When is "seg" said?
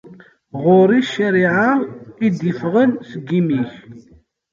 3.09-3.23